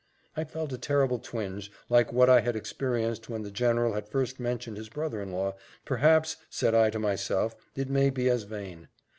I 0.35 0.45
felt 0.45 0.73
a 0.73 0.79
terrible 0.79 1.19
twinge, 1.19 1.71
like 1.87 2.11
what 2.11 2.27
I 2.27 2.41
had 2.41 2.55
experienced 2.55 3.29
when 3.29 3.43
the 3.43 3.51
general 3.51 3.93
had 3.93 4.09
first 4.09 4.39
mentioned 4.39 4.77
his 4.77 4.89
brother 4.89 5.21
in 5.21 5.31
law 5.31 5.53
perhaps, 5.85 6.37
said 6.49 6.73
I 6.73 6.89
to 6.89 6.97
myself, 6.97 7.55
it 7.75 7.87
may 7.87 8.09
be 8.09 8.27
as 8.27 8.41
vain. 8.41 8.87